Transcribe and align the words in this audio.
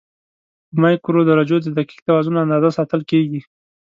په 0.69 0.75
مایکرو 0.83 1.21
درجو 1.29 1.57
د 1.61 1.67
دقیق 1.77 1.99
توازن 2.07 2.35
اندازه 2.43 2.69
ساتل 2.77 3.01
کېږي. 3.11 3.41